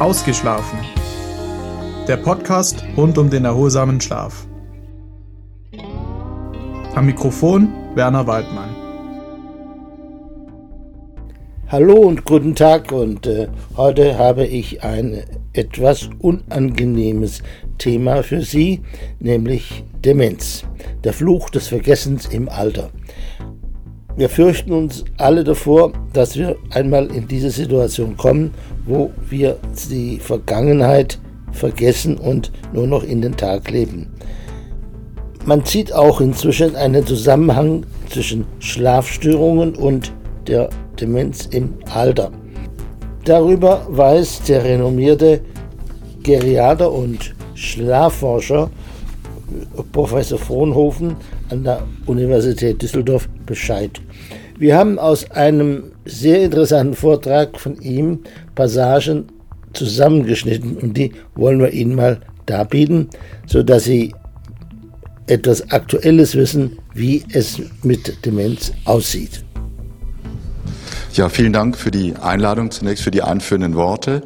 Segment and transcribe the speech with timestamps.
[0.00, 0.78] Ausgeschlafen.
[2.08, 4.46] Der Podcast rund um den erholsamen Schlaf.
[6.94, 8.74] Am Mikrofon Werner Waldmann.
[11.68, 17.42] Hallo und guten Tag und äh, heute habe ich ein etwas unangenehmes
[17.76, 18.80] Thema für Sie,
[19.18, 20.64] nämlich Demenz,
[21.04, 22.88] der Fluch des Vergessens im Alter.
[24.16, 28.52] Wir fürchten uns alle davor, dass wir einmal in diese Situation kommen,
[28.84, 29.56] wo wir
[29.90, 31.18] die Vergangenheit
[31.52, 34.08] vergessen und nur noch in den Tag leben.
[35.46, 40.12] Man sieht auch inzwischen einen Zusammenhang zwischen Schlafstörungen und
[40.46, 40.68] der
[41.00, 42.30] Demenz im Alter.
[43.24, 45.40] Darüber weiß der renommierte
[46.22, 48.70] Geriater und Schlafforscher
[49.92, 51.16] Professor Frohnhofen
[51.50, 54.00] an der Universität Düsseldorf Bescheid.
[54.58, 58.20] Wir haben aus einem sehr interessanten Vortrag von ihm
[58.54, 59.26] Passagen
[59.72, 63.08] zusammengeschnitten und die wollen wir Ihnen mal darbieten,
[63.46, 64.14] sodass Sie
[65.26, 69.44] etwas Aktuelles wissen, wie es mit Demenz aussieht.
[71.14, 74.22] Ja, vielen Dank für die Einladung, zunächst für die einführenden Worte.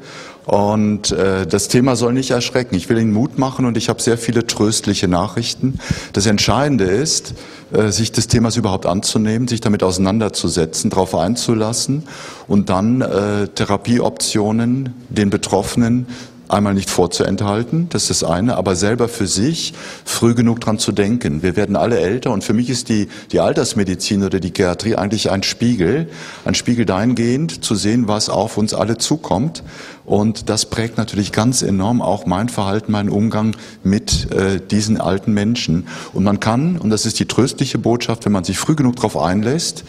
[0.47, 2.75] Und äh, das Thema soll nicht erschrecken.
[2.75, 5.79] Ich will Ihnen Mut machen und ich habe sehr viele tröstliche Nachrichten.
[6.13, 7.35] Das Entscheidende ist,
[7.73, 12.03] äh, sich des Themas überhaupt anzunehmen, sich damit auseinanderzusetzen, darauf einzulassen
[12.47, 16.07] und dann äh, Therapieoptionen den Betroffenen
[16.49, 20.93] einmal nicht vorzuenthalten, das ist das eine, aber selber für sich früh genug dran zu
[20.93, 21.43] denken.
[21.43, 25.31] Wir werden alle älter und für mich ist die, die Altersmedizin oder die Geriatrie eigentlich
[25.31, 26.09] ein Spiegel,
[26.45, 29.63] ein Spiegel dahingehend zu sehen, was auf uns alle zukommt.
[30.05, 35.33] Und das prägt natürlich ganz enorm auch mein Verhalten, meinen Umgang mit äh, diesen alten
[35.33, 35.89] Menschen.
[36.13, 39.17] Und man kann, und das ist die tröstliche Botschaft, wenn man sich früh genug darauf
[39.17, 39.85] einlässt,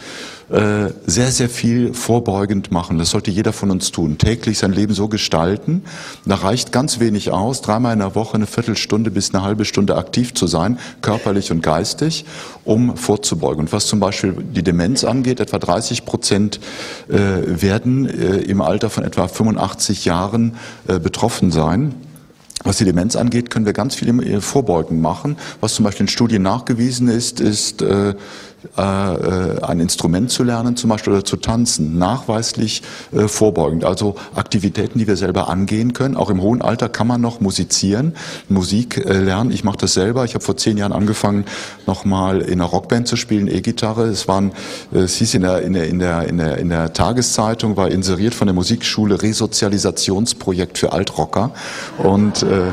[0.48, 2.98] äh, sehr, sehr viel vorbeugend machen.
[2.98, 4.16] Das sollte jeder von uns tun.
[4.16, 5.82] Täglich sein Leben so gestalten.
[6.24, 9.96] Da reicht ganz wenig aus, dreimal in der Woche eine Viertelstunde bis eine halbe Stunde
[9.96, 12.26] aktiv zu sein, körperlich und geistig,
[12.64, 13.62] um vorzubeugen.
[13.62, 16.60] Und was zum Beispiel die Demenz angeht, etwa 30 Prozent
[17.08, 20.54] äh, werden äh, im Alter von etwa 85 Jahren
[20.86, 21.94] betroffen sein.
[22.62, 25.36] Was die Demenz angeht, können wir ganz viel Vorbeugen machen.
[25.60, 28.14] Was zum Beispiel in Studien nachgewiesen ist, ist äh, äh,
[28.76, 32.82] ein Instrument zu lernen zum Beispiel oder zu tanzen, nachweislich
[33.12, 33.84] äh, vorbeugend.
[33.84, 36.16] Also Aktivitäten, die wir selber angehen können.
[36.16, 38.14] Auch im hohen Alter kann man noch musizieren,
[38.48, 39.50] Musik äh, lernen.
[39.50, 40.24] Ich mache das selber.
[40.24, 41.44] Ich habe vor zehn Jahren angefangen,
[41.86, 44.06] nochmal in einer Rockband zu spielen, E-Gitarre.
[44.06, 44.52] Es waren,
[44.92, 47.90] äh, es hieß in der, in der, in der, in der, in der Tageszeitung, war
[47.90, 51.52] inseriert von der Musikschule Resozialisationsprojekt für Altrocker.
[51.98, 52.72] Und äh,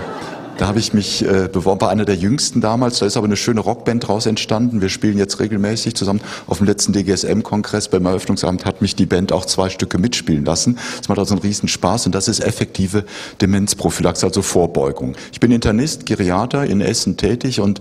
[0.57, 2.99] da habe ich mich äh, beworben, war einer der jüngsten damals.
[2.99, 4.81] Da ist aber eine schöne Rockband draus entstanden.
[4.81, 6.21] Wir spielen jetzt regelmäßig zusammen.
[6.47, 10.77] Auf dem letzten DGSM-Kongress beim Eröffnungsamt hat mich die Band auch zwei Stücke mitspielen lassen.
[10.97, 13.03] Das macht also einen riesen Spaß und das ist effektive
[13.41, 15.15] Demenzprophylaxe, also Vorbeugung.
[15.31, 17.79] Ich bin Internist, Geriater in Essen tätig und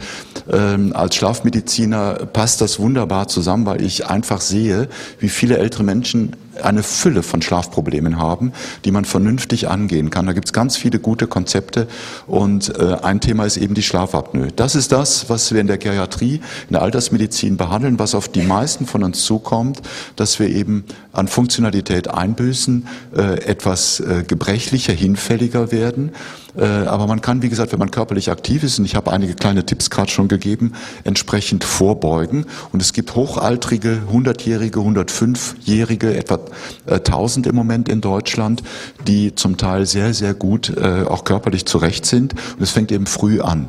[0.50, 6.36] ähm, als Schlafmediziner passt das wunderbar zusammen, weil ich einfach sehe, wie viele ältere Menschen
[6.60, 8.52] eine Fülle von Schlafproblemen haben,
[8.84, 10.26] die man vernünftig angehen kann.
[10.26, 11.86] Da gibt es ganz viele gute Konzepte
[12.26, 14.48] und äh, ein Thema ist eben die Schlafapnoe.
[14.54, 16.36] Das ist das, was wir in der Geriatrie,
[16.68, 19.82] in der Altersmedizin behandeln, was auf die meisten von uns zukommt,
[20.16, 22.86] dass wir eben an Funktionalität einbüßen,
[23.16, 26.12] äh, etwas äh, gebrechlicher, hinfälliger werden
[26.60, 29.64] aber man kann, wie gesagt, wenn man körperlich aktiv ist, und ich habe einige kleine
[29.64, 30.72] Tipps gerade schon gegeben,
[31.04, 32.46] entsprechend vorbeugen.
[32.72, 36.40] Und es gibt hochaltrige, 100-jährige, 105-jährige, etwa
[36.86, 38.62] 1000 äh, im Moment in Deutschland,
[39.06, 42.34] die zum Teil sehr, sehr gut äh, auch körperlich zurecht sind.
[42.34, 43.68] Und es fängt eben früh an.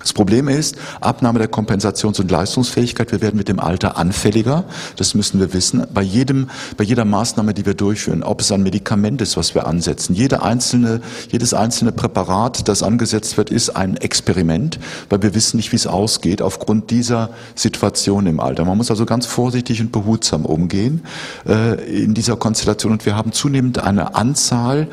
[0.00, 3.12] Das Problem ist, Abnahme der Kompensations- und Leistungsfähigkeit.
[3.12, 4.64] Wir werden mit dem Alter anfälliger.
[4.96, 5.86] Das müssen wir wissen.
[5.92, 9.66] Bei jedem, bei jeder Maßnahme, die wir durchführen, ob es ein Medikament ist, was wir
[9.66, 10.14] ansetzen.
[10.14, 14.78] Jede einzelne, jedes einzelne Präparat, das angesetzt wird, ist ein Experiment,
[15.10, 18.64] weil wir wissen nicht, wie es ausgeht aufgrund dieser Situation im Alter.
[18.64, 21.02] Man muss also ganz vorsichtig und behutsam umgehen
[21.46, 22.92] äh, in dieser Konstellation.
[22.92, 24.88] Und wir haben zunehmend eine Anzahl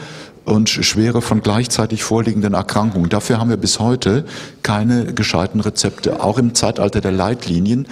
[0.47, 3.09] und Schwere von gleichzeitig vorliegenden Erkrankungen.
[3.09, 4.23] Dafür haben wir bis heute
[4.63, 6.23] keine gescheiten Rezepte.
[6.23, 7.85] Auch im Zeitalter der Leitlinien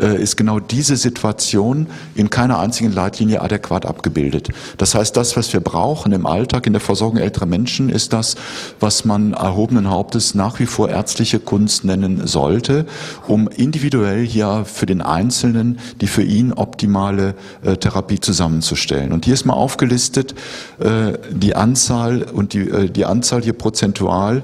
[0.00, 1.86] äh, ist genau diese Situation
[2.16, 4.48] in keiner einzigen Leitlinie adäquat abgebildet.
[4.76, 8.34] Das heißt, das, was wir brauchen im Alltag, in der Versorgung älterer Menschen, ist das,
[8.80, 12.86] was man erhobenen Hauptes nach wie vor ärztliche Kunst nennen sollte,
[13.28, 19.12] um individuell hier für den Einzelnen die für ihn optimale äh, Therapie zusammenzustellen.
[19.12, 20.34] Und hier ist mal aufgelistet
[20.80, 24.42] äh, die Anzahl Anzahl und die, äh, die Anzahl hier prozentual,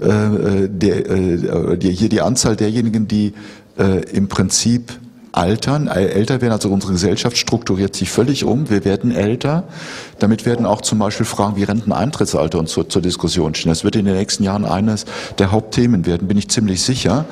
[0.00, 3.32] äh, der, äh, die, hier die Anzahl derjenigen, die
[4.12, 4.92] im Prinzip
[5.32, 6.52] altern, älter werden.
[6.52, 8.68] Also unsere Gesellschaft strukturiert sich völlig um.
[8.68, 9.64] Wir werden älter.
[10.18, 13.70] Damit werden auch zum Beispiel Fragen wie Renteneintrittsalter und zur, zur Diskussion stehen.
[13.70, 15.06] Das wird in den nächsten Jahren eines
[15.38, 17.24] der Hauptthemen werden, bin ich ziemlich sicher.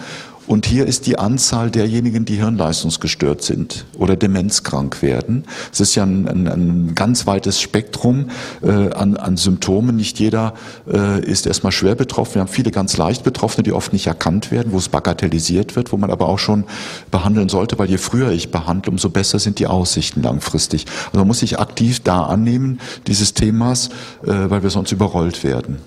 [0.50, 5.44] Und hier ist die Anzahl derjenigen, die hirnleistungsgestört sind oder demenzkrank werden.
[5.72, 8.30] Es ist ja ein, ein, ein ganz weites Spektrum
[8.60, 9.94] äh, an, an, Symptomen.
[9.94, 10.54] Nicht jeder
[10.92, 12.34] äh, ist erstmal schwer betroffen.
[12.34, 15.92] Wir haben viele ganz leicht Betroffene, die oft nicht erkannt werden, wo es bagatellisiert wird,
[15.92, 16.64] wo man aber auch schon
[17.12, 20.84] behandeln sollte, weil je früher ich behandle, umso besser sind die Aussichten langfristig.
[21.06, 23.90] Also man muss sich aktiv da annehmen dieses Themas,
[24.24, 25.78] äh, weil wir sonst überrollt werden.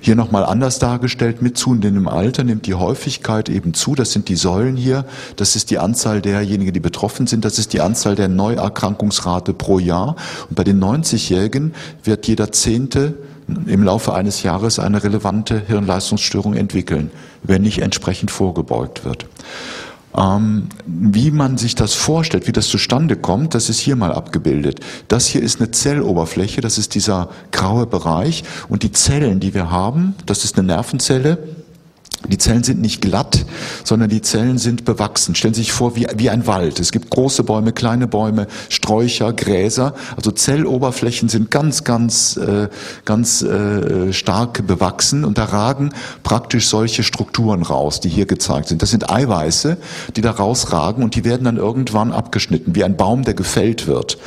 [0.00, 3.94] Hier nochmal anders dargestellt, mit zunehmendem Alter nimmt die Häufigkeit eben zu.
[3.94, 5.04] Das sind die Säulen hier.
[5.36, 7.44] Das ist die Anzahl derjenigen, die betroffen sind.
[7.44, 10.14] Das ist die Anzahl der Neuerkrankungsrate pro Jahr.
[10.48, 11.74] Und bei den 90-Jährigen
[12.04, 13.14] wird jeder Zehnte
[13.66, 17.10] im Laufe eines Jahres eine relevante Hirnleistungsstörung entwickeln,
[17.42, 19.26] wenn nicht entsprechend vorgebeugt wird.
[20.16, 24.80] Ähm, wie man sich das vorstellt, wie das zustande kommt, das ist hier mal abgebildet.
[25.08, 29.70] Das hier ist eine Zelloberfläche, das ist dieser graue Bereich und die Zellen, die wir
[29.70, 31.38] haben, das ist eine Nervenzelle,
[32.26, 33.44] die Zellen sind nicht glatt,
[33.84, 35.36] sondern die Zellen sind bewachsen.
[35.36, 36.80] Stellen Sie sich vor, wie, wie ein Wald.
[36.80, 39.94] Es gibt große Bäume, kleine Bäume, Sträucher, Gräser.
[40.16, 42.68] Also Zelloberflächen sind ganz, ganz, äh,
[43.04, 45.90] ganz äh, stark bewachsen und da ragen
[46.24, 48.82] praktisch solche Strukturen raus, die hier gezeigt sind.
[48.82, 49.76] Das sind Eiweiße,
[50.16, 54.18] die da rausragen und die werden dann irgendwann abgeschnitten, wie ein Baum, der gefällt wird.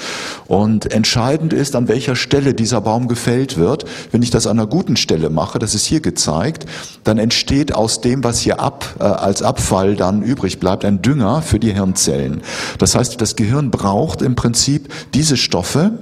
[0.48, 3.86] Und entscheidend ist, an welcher Stelle dieser Baum gefällt wird.
[4.12, 6.66] Wenn ich das an einer guten Stelle mache, das ist hier gezeigt,
[7.04, 11.42] dann entsteht aus dem, was hier ab, äh, als Abfall dann übrig bleibt, ein Dünger
[11.42, 12.42] für die Hirnzellen.
[12.78, 15.94] Das heißt, das Gehirn braucht im Prinzip diese Stoffe,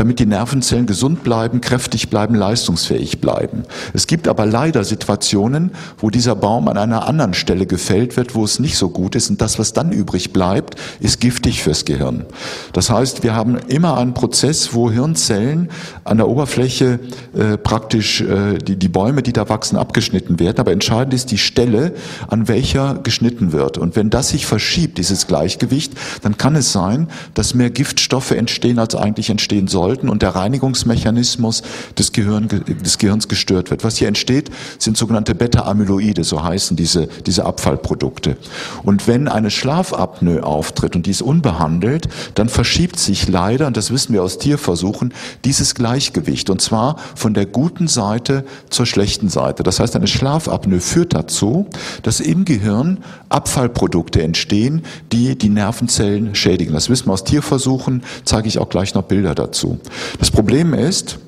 [0.00, 3.64] damit die Nervenzellen gesund bleiben, kräftig bleiben, leistungsfähig bleiben.
[3.92, 8.42] Es gibt aber leider Situationen, wo dieser Baum an einer anderen Stelle gefällt wird, wo
[8.42, 12.24] es nicht so gut ist und das, was dann übrig bleibt, ist giftig fürs Gehirn.
[12.72, 15.68] Das heißt, wir haben immer einen Prozess, wo Hirnzellen
[16.04, 16.98] an der Oberfläche
[17.36, 20.60] äh, praktisch äh, die, die Bäume, die da wachsen, abgeschnitten werden.
[20.60, 21.92] Aber entscheidend ist die Stelle,
[22.26, 23.76] an welcher geschnitten wird.
[23.76, 25.92] Und wenn das sich verschiebt, dieses Gleichgewicht,
[26.22, 30.36] dann kann es sein, dass mehr Giftstoffe entstehen, als eigentlich entstehen sollen sollten und der
[30.36, 31.62] Reinigungsmechanismus
[31.98, 33.82] des, Gehirn, des Gehirns gestört wird.
[33.82, 34.48] Was hier entsteht,
[34.78, 38.36] sind sogenannte Beta-Amyloide, so heißen diese, diese Abfallprodukte.
[38.84, 43.90] Und wenn eine Schlafapnoe auftritt und die ist unbehandelt, dann verschiebt sich leider, und das
[43.90, 45.12] wissen wir aus Tierversuchen,
[45.44, 46.50] dieses Gleichgewicht.
[46.50, 49.64] Und zwar von der guten Seite zur schlechten Seite.
[49.64, 51.66] Das heißt, eine Schlafapnoe führt dazu,
[52.02, 52.98] dass im Gehirn
[53.28, 56.74] Abfallprodukte entstehen, die die Nervenzellen schädigen.
[56.74, 59.69] Das wissen wir aus Tierversuchen, zeige ich auch gleich noch Bilder dazu.
[60.18, 61.18] Das Problem ist,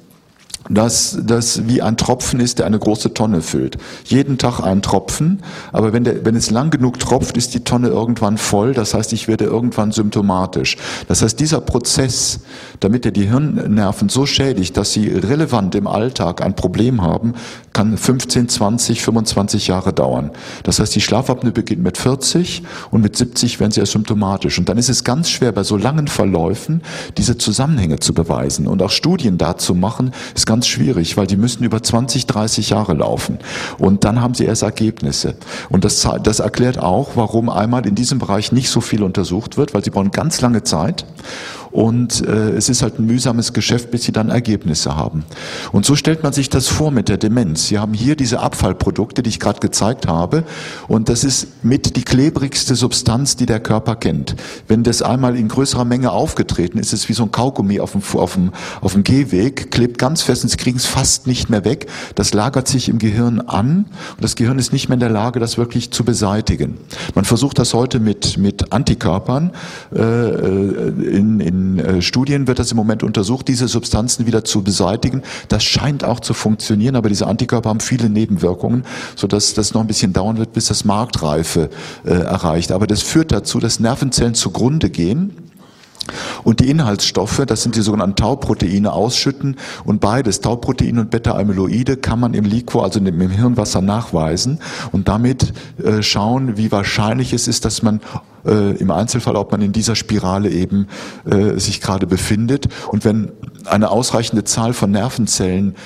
[0.69, 3.79] dass das wie ein Tropfen ist, der eine große Tonne füllt.
[4.05, 5.43] Jeden Tag ein Tropfen,
[5.73, 8.75] aber wenn, der, wenn es lang genug tropft, ist die Tonne irgendwann voll.
[8.75, 10.77] Das heißt, ich werde irgendwann symptomatisch.
[11.09, 12.41] Das heißt, dieser Prozess,
[12.81, 17.35] damit er die Hirnnerven so schädigt, dass sie relevant im Alltag ein Problem haben,
[17.73, 20.31] kann 15, 20, 25 Jahre dauern.
[20.63, 24.59] Das heißt, die Schlafapnoe beginnt mit 40 und mit 70 werden sie ja symptomatisch.
[24.59, 26.83] Und dann ist es ganz schwer, bei so langen Verläufen
[27.17, 31.65] diese Zusammenhänge zu beweisen und auch Studien dazu machen, ist ganz schwierig, weil die müssen
[31.65, 33.39] über 20, 30 Jahre laufen.
[33.79, 35.35] Und dann haben sie erst Ergebnisse.
[35.71, 39.73] Und das, das erklärt auch, warum einmal in diesem Bereich nicht so viel untersucht wird,
[39.73, 41.07] weil sie brauchen ganz lange Zeit.
[41.73, 45.25] Und äh, es ist halt ein mühsames Geschäft, bis sie dann Ergebnisse haben.
[45.73, 47.67] Und so stellt man sich das vor mit der Demenz.
[47.67, 50.45] Sie haben hier diese Abfallprodukte, die ich gerade gezeigt habe.
[50.87, 54.37] Und das ist mit die klebrigste Substanz, die der Körper kennt.
[54.69, 57.93] Wenn das einmal in größerer Menge aufgetreten ist, ist es wie so ein Kaugummi auf
[57.93, 61.49] dem, auf dem, auf dem Gehweg, klebt ganz fest und sie kriegen es fast nicht
[61.49, 61.87] mehr weg.
[62.15, 65.41] Das lagert sich im Gehirn an und das Gehirn ist nicht mehr in der Lage,
[65.41, 66.77] das wirklich zu beseitigen.
[67.15, 69.53] Man versucht das heute mit, mit Antikörpern
[69.95, 71.32] äh, äh in,
[72.01, 75.23] Studien wird das im Moment untersucht, diese Substanzen wieder zu beseitigen.
[75.49, 78.85] Das scheint auch zu funktionieren, aber diese Antikörper haben viele Nebenwirkungen,
[79.17, 81.71] sodass das noch ein bisschen dauern wird, bis das Marktreife
[82.05, 82.73] äh, erreicht.
[82.73, 85.42] Aber das führt dazu, dass Nervenzellen zugrunde gehen
[86.45, 92.21] und die Inhaltsstoffe, das sind die sogenannten Tauproteine, ausschütten und beides, Tauprotein und Beta-Amyloide, kann
[92.21, 94.59] man im Liquor, also im Hirnwasser nachweisen
[94.93, 98.01] und damit äh, schauen, wie wahrscheinlich es ist, dass man
[98.45, 100.89] äh, im Einzelfall, ob man in dieser Spirale eben
[101.25, 102.69] äh, sich gerade befindet.
[102.89, 103.33] Und wenn
[103.65, 105.77] eine ausreichende Zahl von Nervenzellen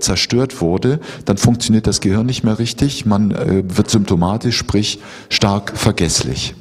[0.00, 3.34] zerstört wurde, dann funktioniert das Gehirn nicht mehr richtig, man
[3.76, 6.54] wird symptomatisch, sprich stark vergesslich.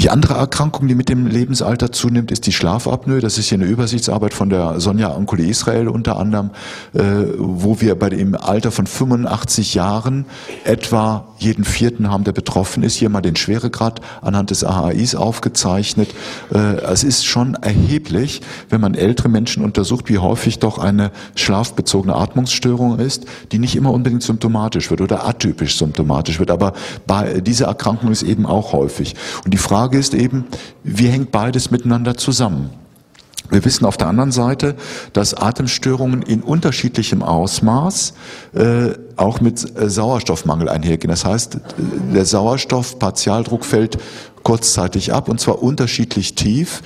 [0.00, 3.18] Die andere Erkrankung, die mit dem Lebensalter zunimmt, ist die Schlafapnoe.
[3.18, 6.50] Das ist hier eine Übersichtsarbeit von der Sonja Ankule Israel unter anderem,
[6.94, 7.00] äh,
[7.36, 10.26] wo wir bei dem Alter von 85 Jahren
[10.62, 12.94] etwa jeden vierten haben, der betroffen ist.
[12.94, 16.10] Hier mal den Schweregrad anhand des AHIs aufgezeichnet.
[16.54, 18.40] Äh, es ist schon erheblich,
[18.70, 23.92] wenn man ältere Menschen untersucht, wie häufig doch eine schlafbezogene Atmungsstörung ist, die nicht immer
[23.92, 26.52] unbedingt symptomatisch wird oder atypisch symptomatisch wird.
[26.52, 26.72] Aber
[27.04, 29.16] bei, diese Erkrankung ist eben auch häufig.
[29.44, 30.46] Und die Frage ist eben,
[30.82, 32.70] wie hängt beides miteinander zusammen?
[33.50, 34.74] Wir wissen auf der anderen Seite,
[35.14, 38.12] dass Atemstörungen in unterschiedlichem Ausmaß
[38.54, 41.10] äh, auch mit äh, Sauerstoffmangel einhergehen.
[41.10, 41.58] Das heißt, äh,
[42.12, 43.98] der Sauerstoffpartialdruck fällt
[44.42, 46.82] kurzzeitig ab und zwar unterschiedlich tief.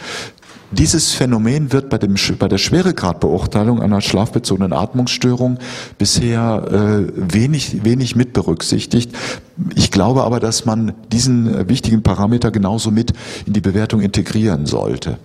[0.73, 5.59] Dieses Phänomen wird bei, dem, bei der Schweregradbeurteilung einer schlafbezogenen Atmungsstörung
[5.99, 9.13] bisher äh, wenig, wenig mit berücksichtigt.
[9.75, 13.13] Ich glaube aber, dass man diesen äh, wichtigen Parameter genauso mit
[13.45, 15.19] in die Bewertung integrieren sollte.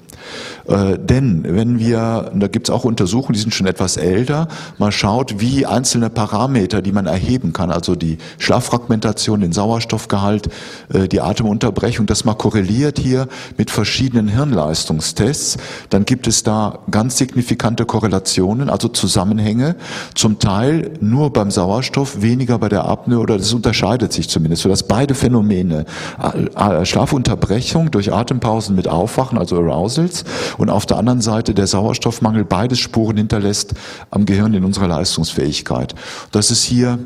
[0.67, 4.47] Äh, denn wenn wir, da gibt es auch Untersuchungen, die sind schon etwas älter,
[4.77, 10.49] mal schaut, wie einzelne Parameter, die man erheben kann, also die Schlaffragmentation, den Sauerstoffgehalt,
[10.93, 15.57] äh, die Atemunterbrechung, das mal korreliert hier mit verschiedenen Hirnleistungstests,
[15.89, 19.75] dann gibt es da ganz signifikante Korrelationen, also Zusammenhänge,
[20.15, 24.83] zum Teil nur beim Sauerstoff, weniger bei der Apnoe oder das unterscheidet sich zumindest, sodass
[24.83, 25.85] beide Phänomene,
[26.83, 29.55] Schlafunterbrechung durch Atempausen mit Aufwachen, also
[30.07, 30.23] Arousals,
[30.57, 33.73] und auf der anderen Seite der Sauerstoffmangel beides Spuren hinterlässt
[34.09, 35.95] am Gehirn in unserer Leistungsfähigkeit.
[36.31, 36.99] Das ist hier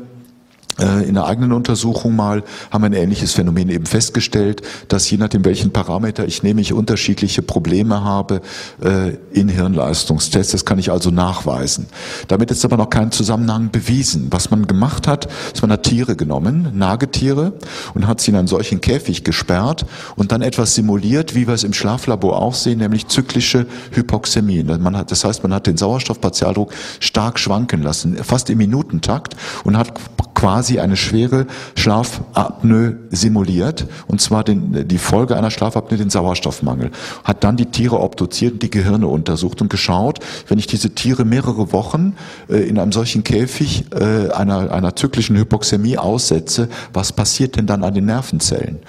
[0.78, 5.44] in der eigenen Untersuchung mal haben wir ein ähnliches Phänomen eben festgestellt, dass je nachdem
[5.44, 8.40] welchen Parameter ich nehme, ich unterschiedliche Probleme habe
[8.82, 10.52] äh, in Hirnleistungstests.
[10.52, 11.86] Das kann ich also nachweisen.
[12.28, 14.28] Damit ist aber noch kein Zusammenhang bewiesen.
[14.30, 17.52] Was man gemacht hat, ist man hat Tiere genommen, Nagetiere,
[17.94, 19.84] und hat sie in einen solchen Käfig gesperrt
[20.16, 24.64] und dann etwas simuliert, wie wir es im Schlaflabor auch sehen, nämlich zyklische Hypoxämie.
[24.64, 29.76] Man hat, das heißt, man hat den Sauerstoffpartialdruck stark schwanken lassen, fast im Minutentakt und
[29.76, 29.92] hat
[30.42, 31.46] quasi eine schwere
[31.76, 36.90] Schlafapnoe simuliert, und zwar den, die Folge einer Schlafapnoe, den Sauerstoffmangel.
[37.22, 40.18] Hat dann die Tiere obduziert und die Gehirne untersucht und geschaut,
[40.48, 42.16] wenn ich diese Tiere mehrere Wochen
[42.48, 47.84] äh, in einem solchen Käfig äh, einer, einer zyklischen Hypoxämie aussetze, was passiert denn dann
[47.84, 48.80] an den Nervenzellen?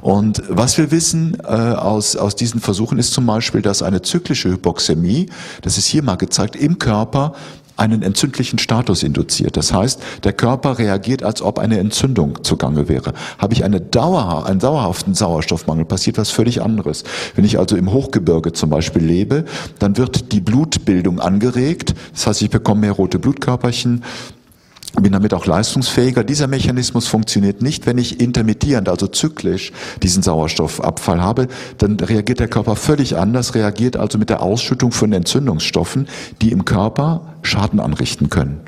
[0.00, 4.48] Und was wir wissen äh, aus, aus diesen Versuchen ist zum Beispiel, dass eine zyklische
[4.48, 5.26] Hypoxämie,
[5.60, 7.34] das ist hier mal gezeigt, im Körper
[7.82, 9.56] einen entzündlichen Status induziert.
[9.56, 13.12] Das heißt, der Körper reagiert, als ob eine Entzündung zugange wäre.
[13.38, 17.02] Habe ich eine Dauer, einen dauerhaften Sauerstoffmangel, passiert was völlig anderes.
[17.34, 19.44] Wenn ich also im Hochgebirge zum Beispiel lebe,
[19.80, 21.94] dann wird die Blutbildung angeregt.
[22.12, 24.04] Das heißt, ich bekomme mehr rote Blutkörperchen,
[25.00, 26.22] bin damit auch leistungsfähiger.
[26.22, 29.72] Dieser Mechanismus funktioniert nicht, wenn ich intermittierend, also zyklisch
[30.02, 31.48] diesen Sauerstoffabfall habe.
[31.78, 36.08] Dann reagiert der Körper völlig anders, reagiert also mit der Ausschüttung von Entzündungsstoffen,
[36.42, 38.60] die im Körper Schaden anrichten können.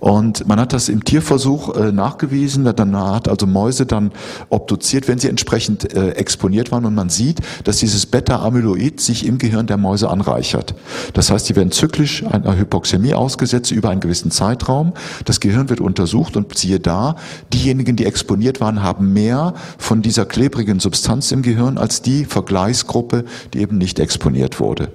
[0.00, 4.12] Und man hat das im Tierversuch äh, nachgewiesen, dann hat also Mäuse dann
[4.48, 9.36] obduziert, wenn sie entsprechend äh, exponiert waren und man sieht, dass dieses Beta-Amyloid sich im
[9.36, 10.74] Gehirn der Mäuse anreichert.
[11.12, 14.94] Das heißt, sie werden zyklisch einer Hypoxämie ausgesetzt über einen gewissen Zeitraum.
[15.26, 17.16] Das Gehirn wird untersucht und siehe da,
[17.52, 23.24] diejenigen, die exponiert waren, haben mehr von dieser klebrigen Substanz im Gehirn als die Vergleichsgruppe,
[23.52, 24.88] die eben nicht exponiert wurde.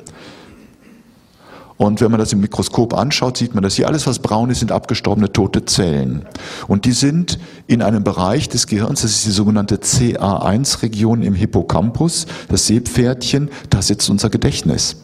[1.78, 4.60] Und wenn man das im Mikroskop anschaut, sieht man, dass hier alles, was braun ist,
[4.60, 6.26] sind abgestorbene tote Zellen.
[6.68, 12.28] Und die sind in einem Bereich des Gehirns, das ist die sogenannte CA1-Region im Hippocampus,
[12.48, 14.98] das Seepferdchen, da sitzt unser Gedächtnis.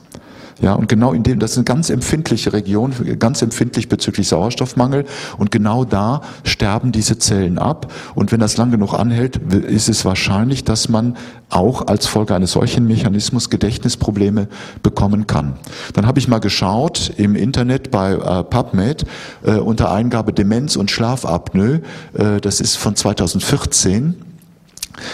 [0.59, 5.05] Ja, und genau in dem, das ist eine ganz empfindliche Region, ganz empfindlich bezüglich Sauerstoffmangel.
[5.37, 7.91] Und genau da sterben diese Zellen ab.
[8.15, 11.15] Und wenn das lang genug anhält, ist es wahrscheinlich, dass man
[11.49, 14.47] auch als Folge eines solchen Mechanismus Gedächtnisprobleme
[14.83, 15.53] bekommen kann.
[15.93, 19.05] Dann habe ich mal geschaut im Internet bei äh, PubMed
[19.43, 21.81] äh, unter Eingabe Demenz und Schlafapnoe.
[22.13, 24.30] Äh, das ist von 2014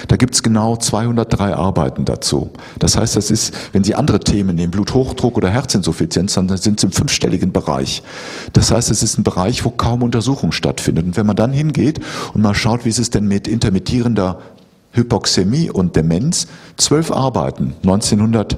[0.07, 2.49] da gibt's genau 203 Arbeiten dazu.
[2.79, 6.87] Das heißt, das ist, wenn Sie andere Themen nehmen, Bluthochdruck oder Herzinsuffizienz, dann sind Sie
[6.87, 8.03] im fünfstelligen Bereich.
[8.53, 11.05] Das heißt, es ist ein Bereich, wo kaum Untersuchung stattfindet.
[11.05, 11.99] Und wenn man dann hingeht
[12.33, 14.39] und mal schaut, wie ist es denn mit intermittierender
[14.91, 18.57] Hypoxämie und Demenz, zwölf Arbeiten, 1900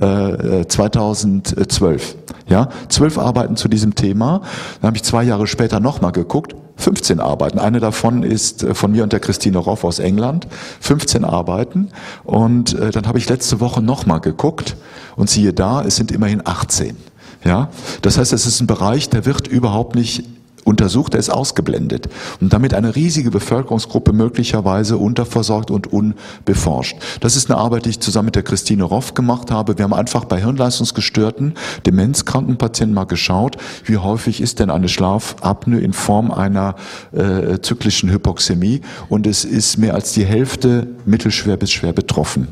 [0.00, 2.16] äh, 2012.
[2.48, 4.42] Ja, zwölf Arbeiten zu diesem Thema.
[4.80, 7.58] Dann habe ich zwei Jahre später nochmal geguckt, 15 Arbeiten.
[7.58, 10.46] Eine davon ist äh, von mir und der Christine Roff aus England.
[10.80, 11.88] 15 Arbeiten.
[12.24, 14.76] Und äh, dann habe ich letzte Woche nochmal geguckt
[15.16, 16.96] und siehe da, es sind immerhin 18.
[17.44, 17.70] Ja,
[18.02, 20.24] das heißt, es ist ein Bereich, der wird überhaupt nicht
[20.64, 22.08] untersucht, er ist ausgeblendet
[22.40, 26.96] und damit eine riesige Bevölkerungsgruppe möglicherweise unterversorgt und unbeforscht.
[27.20, 29.76] Das ist eine Arbeit, die ich zusammen mit der Christine Roff gemacht habe.
[29.78, 31.54] Wir haben einfach bei hirnleistungsgestörten,
[31.86, 36.76] demenzkranken Patienten mal geschaut, wie häufig ist denn eine Schlafapnoe in Form einer
[37.12, 42.48] äh, zyklischen Hypoxämie und es ist mehr als die Hälfte mittelschwer bis schwer betroffen.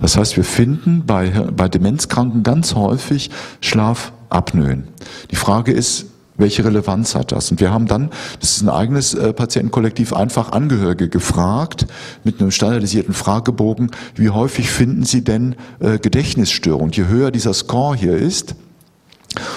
[0.00, 3.30] Das heißt, wir finden bei, bei Demenzkranken ganz häufig
[3.60, 4.84] Schlafapnoen.
[5.30, 6.06] Die Frage ist,
[6.38, 7.50] welche Relevanz hat das?
[7.50, 11.86] Und wir haben dann, das ist ein eigenes äh, Patientenkollektiv, einfach Angehörige gefragt
[12.24, 16.92] mit einem standardisierten Fragebogen, wie häufig finden Sie denn äh, Gedächtnisstörungen?
[16.92, 18.54] Je höher dieser Score hier ist,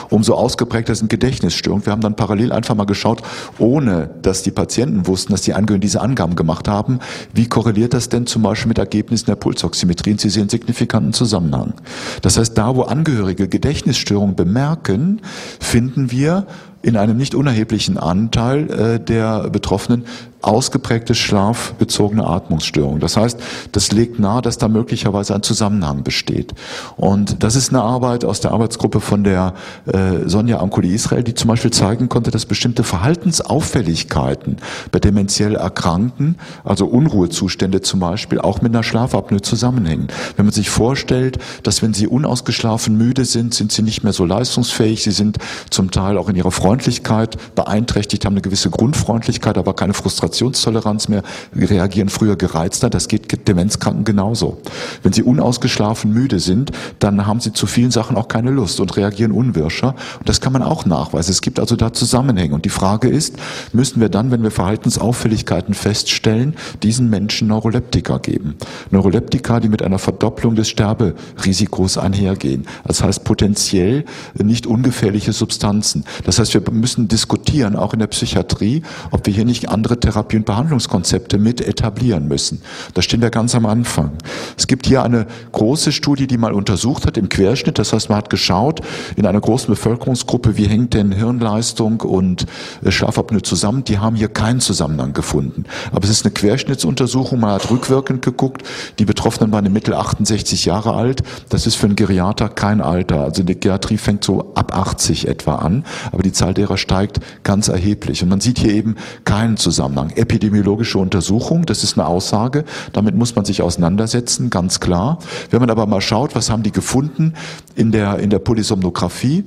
[0.09, 1.85] umso ausgeprägter sind Gedächtnisstörungen.
[1.85, 3.21] Wir haben dann parallel einfach mal geschaut,
[3.57, 6.99] ohne dass die Patienten wussten, dass die Angehörigen diese Angaben gemacht haben,
[7.33, 10.11] wie korreliert das denn zum Beispiel mit Ergebnissen der Pulsoximetrie?
[10.11, 11.73] Und Sie sehen signifikanten Zusammenhang.
[12.21, 15.21] Das heißt, da, wo Angehörige Gedächtnisstörungen bemerken,
[15.59, 16.47] finden wir
[16.81, 20.05] in einem nicht unerheblichen Anteil äh, der Betroffenen
[20.41, 22.99] ausgeprägte schlafbezogene Atmungsstörung.
[22.99, 23.39] Das heißt,
[23.71, 26.53] das legt nahe, dass da möglicherweise ein Zusammenhang besteht.
[26.97, 29.53] Und das ist eine Arbeit aus der Arbeitsgruppe von der
[29.85, 34.57] äh, Sonja Ankuli Israel, die zum Beispiel zeigen konnte, dass bestimmte Verhaltensauffälligkeiten
[34.91, 40.07] bei dementiell Erkrankten, also Unruhezustände zum Beispiel, auch mit einer Schlafapnoe zusammenhängen.
[40.37, 44.25] Wenn man sich vorstellt, dass wenn sie unausgeschlafen müde sind, sind sie nicht mehr so
[44.25, 45.37] leistungsfähig, sie sind
[45.69, 51.09] zum Teil auch in ihrer Freundlichkeit Freundlichkeit beeinträchtigt, haben eine gewisse Grundfreundlichkeit, aber keine Frustrationstoleranz
[51.09, 51.21] mehr,
[51.53, 52.89] reagieren früher gereizter.
[52.89, 54.61] Das geht Demenzkranken genauso.
[55.03, 58.95] Wenn sie unausgeschlafen müde sind, dann haben sie zu vielen Sachen auch keine Lust und
[58.95, 59.95] reagieren unwirscher.
[60.19, 61.31] Und das kann man auch nachweisen.
[61.31, 62.55] Es gibt also da Zusammenhänge.
[62.55, 63.35] Und die Frage ist,
[63.73, 68.55] müssen wir dann, wenn wir Verhaltensauffälligkeiten feststellen, diesen Menschen Neuroleptika geben?
[68.91, 72.65] Neuroleptika, die mit einer Verdopplung des Sterberisikos einhergehen.
[72.85, 74.05] Das heißt potenziell
[74.41, 76.05] nicht ungefährliche Substanzen.
[76.23, 79.99] Das heißt, wir wir müssen diskutieren, auch in der Psychiatrie, ob wir hier nicht andere
[79.99, 82.61] Therapie- und Behandlungskonzepte mit etablieren müssen.
[82.93, 84.11] Da stehen wir ganz am Anfang.
[84.57, 87.79] Es gibt hier eine große Studie, die mal untersucht hat im Querschnitt.
[87.79, 88.81] Das heißt, man hat geschaut
[89.15, 92.45] in einer großen Bevölkerungsgruppe, wie hängt denn Hirnleistung und
[92.83, 93.83] äh, Schlafapnoe zusammen.
[93.83, 95.65] Die haben hier keinen Zusammenhang gefunden.
[95.91, 97.39] Aber es ist eine Querschnittsuntersuchung.
[97.39, 98.63] Man hat rückwirkend geguckt.
[98.99, 101.23] Die Betroffenen waren im Mittel 68 Jahre alt.
[101.49, 103.21] Das ist für einen Geriater kein Alter.
[103.21, 105.85] Also die Geriatrie fängt so ab 80 etwa an.
[106.11, 108.23] Aber die Zahl Zahl derer steigt ganz erheblich.
[108.23, 110.11] Und man sieht hier eben keinen Zusammenhang.
[110.11, 115.19] Epidemiologische Untersuchung, das ist eine Aussage, damit muss man sich auseinandersetzen, ganz klar.
[115.49, 117.33] Wenn man aber mal schaut, was haben die gefunden
[117.75, 119.45] in der, in der Polysomnographie,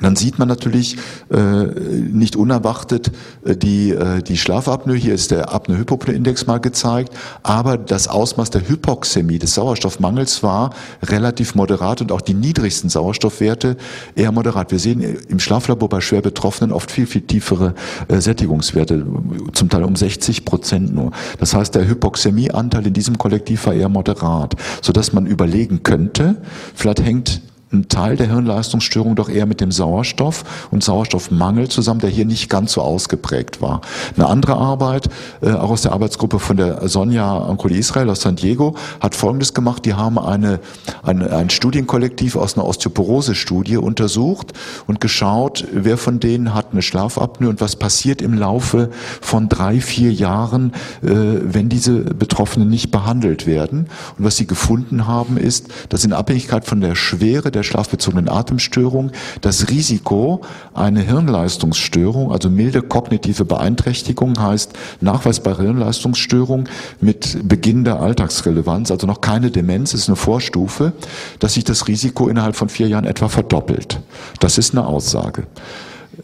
[0.00, 0.96] dann sieht man natürlich
[1.30, 3.12] äh, nicht unerwartet
[3.44, 4.94] äh, die, äh, die Schlafapnoe.
[4.94, 7.12] Hier ist der Apnoe-Hypopnoe-Index mal gezeigt.
[7.42, 10.70] Aber das Ausmaß der Hypoxämie, des Sauerstoffmangels, war
[11.02, 13.76] relativ moderat und auch die niedrigsten Sauerstoffwerte
[14.14, 14.70] eher moderat.
[14.70, 17.74] Wir sehen im Schlaflabor bei schwer Betroffenen oft viel, viel tiefere
[18.08, 19.06] äh, Sättigungswerte,
[19.52, 21.10] zum Teil um 60 Prozent nur.
[21.38, 26.36] Das heißt, der Hypoxämieanteil in diesem Kollektiv war eher moderat, sodass man überlegen könnte,
[26.74, 32.10] vielleicht hängt ein Teil der Hirnleistungsstörung doch eher mit dem Sauerstoff und Sauerstoffmangel zusammen, der
[32.10, 33.80] hier nicht ganz so ausgeprägt war.
[34.16, 35.08] Eine andere Arbeit,
[35.40, 39.54] äh, auch aus der Arbeitsgruppe von der Sonja Ankoli Israel aus San Diego, hat Folgendes
[39.54, 39.84] gemacht.
[39.84, 40.58] Die haben eine,
[41.02, 44.52] eine, ein Studienkollektiv aus einer Osteoporose-Studie untersucht
[44.88, 49.80] und geschaut, wer von denen hat eine Schlafapnoe und was passiert im Laufe von drei,
[49.80, 53.88] vier Jahren, äh, wenn diese Betroffenen nicht behandelt werden.
[54.18, 58.28] Und was sie gefunden haben, ist, dass in Abhängigkeit von der Schwere der der schlafbezogenen
[58.28, 60.40] Atemstörung das Risiko,
[60.72, 66.68] eine Hirnleistungsstörung, also milde kognitive Beeinträchtigung heißt nachweisbare Hirnleistungsstörung
[67.00, 70.92] mit Beginn der Alltagsrelevanz, also noch keine Demenz, ist eine Vorstufe,
[71.38, 74.00] dass sich das Risiko innerhalb von vier Jahren etwa verdoppelt.
[74.40, 75.46] Das ist eine Aussage.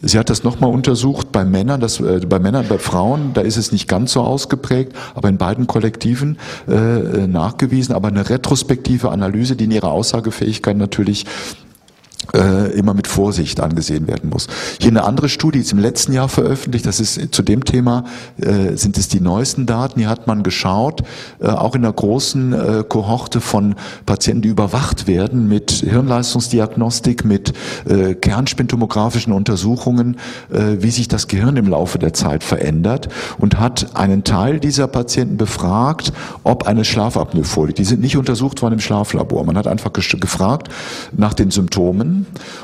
[0.01, 3.57] Sie hat das nochmal untersucht bei Männern, das, äh, bei Männern, bei Frauen, da ist
[3.57, 7.95] es nicht ganz so ausgeprägt, aber in beiden Kollektiven äh, nachgewiesen.
[7.95, 11.25] Aber eine retrospektive Analyse, die in ihrer Aussagefähigkeit natürlich
[12.33, 14.47] äh, immer mit Vorsicht angesehen werden muss.
[14.79, 18.03] Hier eine andere Studie ist im letzten Jahr veröffentlicht, das ist zu dem Thema,
[18.39, 21.03] äh, sind es die neuesten Daten, hier hat man geschaut,
[21.39, 27.53] äh, auch in einer großen äh, Kohorte von Patienten, die überwacht werden mit Hirnleistungsdiagnostik, mit
[27.87, 30.17] äh, Kernspintomografischen Untersuchungen,
[30.51, 34.87] äh, wie sich das Gehirn im Laufe der Zeit verändert und hat einen Teil dieser
[34.87, 36.13] Patienten befragt,
[36.43, 37.79] ob eine Schlafapnoe vorliegt.
[37.79, 39.43] Die sind nicht untersucht worden im Schlaflabor.
[39.45, 40.69] Man hat einfach gefragt
[41.15, 42.16] nach den Symptomen,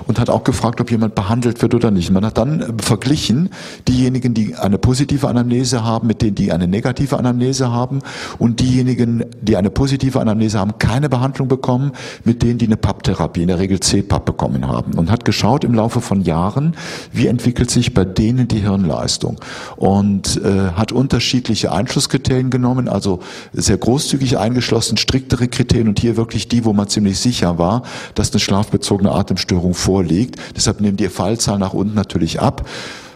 [0.07, 2.11] und hat auch gefragt, ob jemand behandelt wird oder nicht.
[2.11, 3.49] Man hat dann äh, verglichen
[3.87, 7.99] diejenigen, die eine positive Anamnese haben, mit denen, die eine negative Anamnese haben
[8.39, 11.91] und diejenigen, die eine positive Anamnese haben, keine Behandlung bekommen,
[12.23, 15.73] mit denen, die eine PAP-Therapie, in der Regel C-PAP bekommen haben und hat geschaut im
[15.73, 16.75] Laufe von Jahren,
[17.11, 19.39] wie entwickelt sich bei denen die Hirnleistung
[19.75, 23.19] und äh, hat unterschiedliche Einschlusskriterien genommen, also
[23.53, 27.83] sehr großzügig eingeschlossen, striktere Kriterien und hier wirklich die, wo man ziemlich sicher war,
[28.15, 29.42] dass eine schlafbezogene Atemstörung
[29.73, 30.37] vorliegt.
[30.55, 32.67] Deshalb nehmen die Fallzahl nach unten natürlich ab.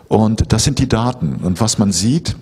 [0.08, 1.40] Und das sind die Daten.
[1.44, 2.36] Und was man sieht,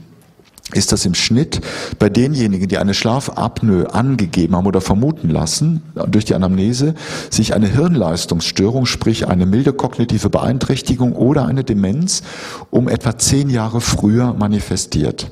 [0.74, 1.62] ist das im Schnitt
[2.00, 6.96] bei denjenigen, die eine Schlafapnoe angegeben haben oder vermuten lassen, durch die Anamnese,
[7.30, 12.24] sich eine Hirnleistungsstörung, sprich eine milde kognitive Beeinträchtigung oder eine Demenz
[12.72, 15.32] um etwa zehn Jahre früher manifestiert.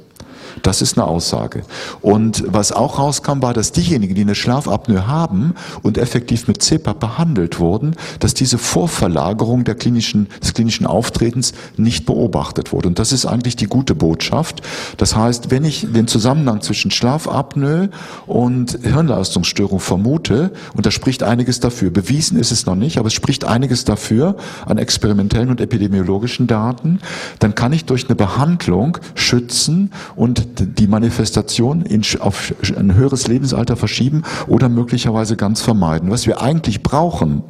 [0.61, 1.63] Das ist eine Aussage.
[2.01, 6.99] Und was auch rauskam, war, dass diejenigen, die eine Schlafapnoe haben und effektiv mit CPAP
[6.99, 12.89] behandelt wurden, dass diese Vorverlagerung der klinischen, des klinischen Auftretens nicht beobachtet wurde.
[12.89, 14.61] Und das ist eigentlich die gute Botschaft.
[14.97, 17.89] Das heißt, wenn ich den Zusammenhang zwischen Schlafapnoe
[18.27, 23.13] und Hirnleistungsstörung vermute, und da spricht einiges dafür, bewiesen ist es noch nicht, aber es
[23.13, 24.35] spricht einiges dafür
[24.65, 26.99] an experimentellen und epidemiologischen Daten,
[27.39, 33.75] dann kann ich durch eine Behandlung schützen und die Manifestation in, auf ein höheres Lebensalter
[33.75, 36.11] verschieben oder möglicherweise ganz vermeiden.
[36.11, 37.43] Was wir eigentlich brauchen,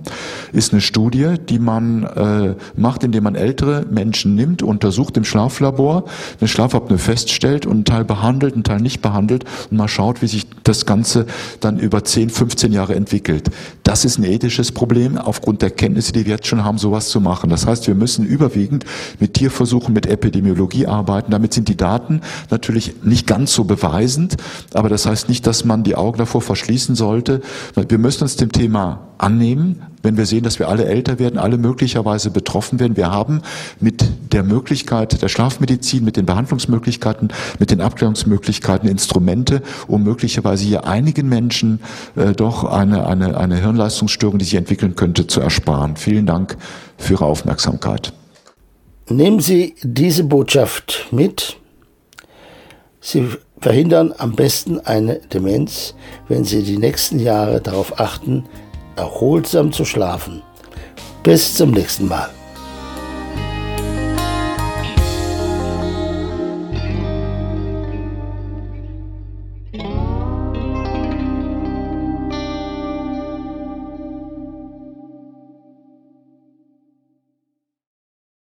[0.51, 6.05] ist eine Studie, die man äh, macht, indem man ältere Menschen nimmt, untersucht im Schlaflabor,
[6.39, 10.27] eine Schlafapnoe feststellt und einen Teil behandelt, einen Teil nicht behandelt und mal schaut, wie
[10.27, 11.25] sich das Ganze
[11.59, 13.49] dann über 10, 15 Jahre entwickelt.
[13.83, 17.19] Das ist ein ethisches Problem, aufgrund der Kenntnisse, die wir jetzt schon haben, sowas zu
[17.19, 17.49] machen.
[17.49, 18.85] Das heißt, wir müssen überwiegend
[19.19, 21.31] mit Tierversuchen, mit Epidemiologie arbeiten.
[21.31, 22.21] Damit sind die Daten
[22.83, 24.35] natürlich nicht ganz so beweisend,
[24.73, 27.41] aber das heißt nicht, dass man die Augen davor verschließen sollte.
[27.75, 31.57] Wir müssen uns dem Thema annehmen, wenn wir sehen, dass wir alle älter werden, alle
[31.57, 32.97] möglicherweise betroffen werden.
[32.97, 33.41] Wir haben
[33.79, 40.85] mit der Möglichkeit der Schlafmedizin, mit den Behandlungsmöglichkeiten, mit den Abklärungsmöglichkeiten Instrumente, um möglicherweise hier
[40.85, 41.79] einigen Menschen
[42.15, 45.95] äh, doch eine, eine, eine Hirnleistungsstörung, die sich entwickeln könnte, zu ersparen.
[45.95, 46.57] Vielen Dank
[46.97, 48.11] für Ihre Aufmerksamkeit.
[49.09, 51.57] Nehmen Sie diese Botschaft mit
[53.05, 53.27] Sie
[53.59, 55.93] verhindern am besten eine Demenz,
[56.29, 58.45] wenn Sie die nächsten Jahre darauf achten,
[58.95, 60.41] erholsam zu schlafen.
[61.21, 62.29] Bis zum nächsten Mal.